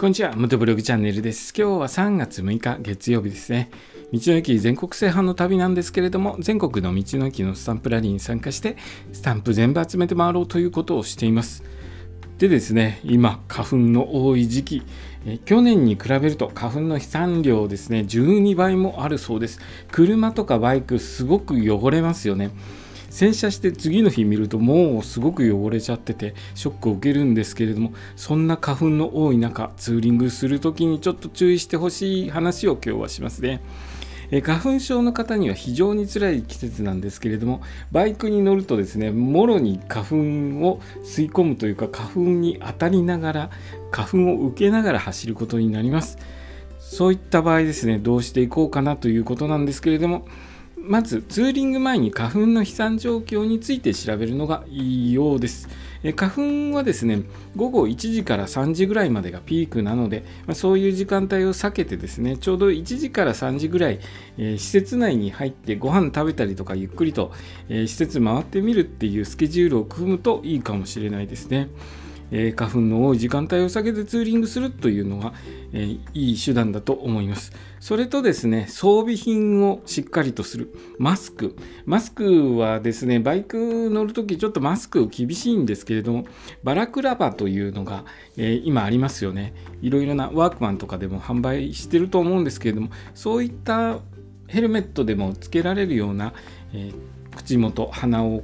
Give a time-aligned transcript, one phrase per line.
[0.00, 1.52] こんにちは、元ブログチャンネルです。
[1.54, 3.70] 今日は3月6日月曜日ですね。
[4.14, 8.78] 道の駅全国制覇の旅なんですけれども、全国の道の駅のスタンプラリーに参加して、
[9.12, 11.64] スタンプ全部集めて回ろうということをしています。
[12.38, 14.82] でですね、今、花粉の多い時期、
[15.26, 19.60] え去年に比べると花粉の飛散量ですね、12倍もあるそうです。
[19.92, 22.52] 車とかバイク、すごく汚れますよね。
[23.10, 33.60] 洗車して次の日見るともうすごく汚れちゃっててショックを受けるんですけれどもそんな花粉の多い中ツーリングする時にちょっと注意してほしい話を今日はしますね。
[34.32, 43.50] え花粉症の方には非常に辛い季節なんですけれどもバイクに乗るとですねもろに花粉を吸い込むというか花粉に当たりながら
[43.90, 46.16] 花粉を受けながら走ることになります
[46.78, 50.24] そういった場合ですねどうしていこうかなということなんですけれども
[50.82, 55.68] まずツーリング前に花粉の飛散状況について調べるのがいいようです。
[56.16, 57.22] 花粉はですね
[57.56, 64.00] 午後1時から3時ぐらいまでがピークなので、まあ、そういう時間帯を避けてですねちょうど1時から3時ぐらい、
[64.38, 67.32] えー、施設内に入ってご飯食べたりとかゆっくりと、
[67.68, 71.68] えー、施設回ってみるっていうスケジュールを組むといいかもしれないですね。
[72.32, 75.34] え、花粉の多い時間帯を避けてツーリングするというのは、
[75.72, 77.52] え、いい手段だと思います。
[77.80, 80.72] それとですね、装備品をしっかりとする。
[80.98, 81.56] マスク。
[81.86, 86.26] マスクはですね、バイク乗るときちょっとマスク厳しいんですけれども、
[86.62, 88.04] バラクラバというのが、
[88.36, 89.54] え、今ありますよね。
[89.82, 93.98] いろいろなワークマンとかでも販売してると思うんですけれども、そういった
[94.46, 96.32] ヘルメットでもつけられるような、
[96.72, 96.92] え
[97.36, 98.42] 口元、鼻を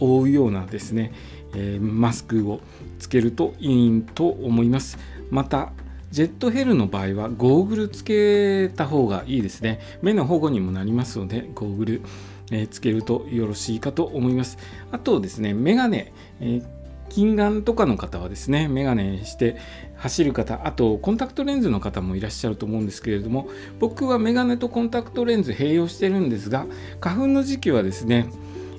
[0.00, 1.12] 覆うようなですね、
[1.54, 2.60] えー、マスクを
[2.98, 4.98] つけるといいと思います。
[5.30, 5.72] また
[6.10, 9.80] ジェットヘルの場合はゴーグルつけた方がいいですね。
[10.02, 12.02] 目の保護にもなりますのでゴーグル、
[12.50, 14.58] えー、つけるとよろしいかと思います。
[14.90, 19.56] あとですねメガネ、えー近眼とかの方はですね、メガネして
[19.96, 26.66] 走る方、あとコンタクトレンズの方もいらっしゃると思うんですけれども、僕はメガネとコンタクトレンズ併用してるんですが、
[27.00, 28.28] 花粉の時期はですね、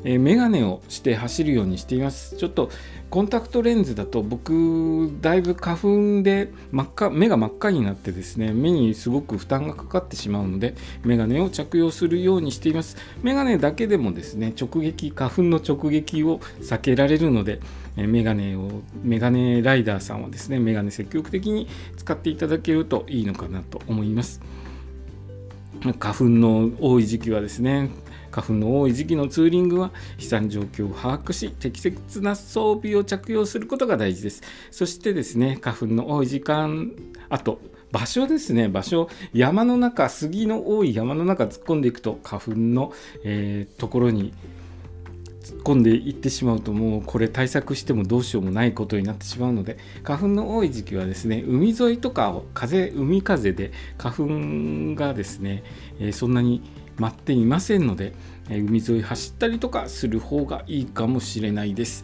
[0.03, 2.35] えー、メガネをして走るようにしています。
[2.38, 2.69] ちょっと
[3.12, 17.59] コンタクトレンズだと僕だいぶ花粉で真っ赤目が真っ赤になってですね目にすごく負担がかかってしまうのでメガネを着用するようにしていますメガネだけでもですね直撃花粉の直撃を避けられるので
[17.97, 24.39] メガネをメガネライダーさんはですねメガネ積極的に使っていただけるといいのかなと思います
[26.00, 27.89] 花粉の多い時期はですね
[28.31, 34.42] 花粉の多い時期のツーリングは飛散状況を把握し適切な装備を着用することが大事です。
[34.72, 36.92] そしてですね花粉の多い時間
[37.30, 37.59] あと
[37.92, 38.69] 場所ですね。
[38.69, 42.94] 場所山の中杉の多い山の中突っ込んでいくと花粉の、
[43.24, 44.34] えー、ところに
[45.42, 55.63] 突っ込んでいってしまうともうこれ対策してもどうしようもないことになってしまうので花粉の多い時期はですね海沿いとかを風海風で花粉がですね、
[56.00, 56.62] えー、そんなに
[56.97, 58.13] 待っていませんので、
[58.50, 62.03] え海沿い走ったりとかする方がいいかもしれないです。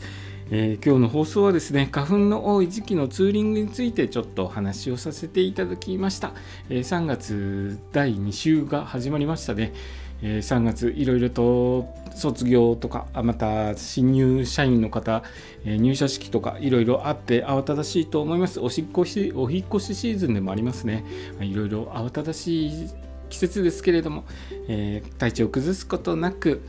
[0.49, 6.31] えー、今日の放送はですね花粉の多い時期のツーリングについてちょっとお話をさせていただきました、
[6.69, 9.73] えー、3月第2週が始まりましたね、
[10.21, 15.21] えー、3月いろいろと卒業とかまた新入社員の方、
[15.65, 18.59] え入社式とかいろいろあって慌ただしいと思います。
[18.59, 21.05] お引越しお引越しシーズンでもありますね。
[21.41, 22.89] いろいろ慌ただしい
[23.29, 24.25] 季節ですけれども、
[24.67, 26.61] えー、体調を崩すことなく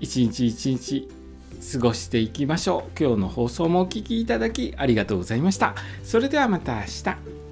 [0.00, 1.08] 一日一日
[1.72, 2.98] 過ごしていきましょう。
[2.98, 5.74] 今日の放送もお聴きいただきありがとうございました。
[6.04, 7.47] それではまた明日。